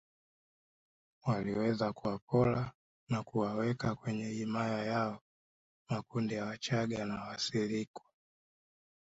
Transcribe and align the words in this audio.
Waliweza 1.25 1.93
kuwapora 1.93 2.71
na 3.09 3.23
kuwaweka 3.23 3.95
kwenye 3.95 4.25
himaya 4.25 4.85
yao 4.85 5.21
makundi 5.89 6.33
ya 6.33 6.45
wachaga 6.45 7.05
na 7.05 7.23
Wasirikwa 7.23 8.05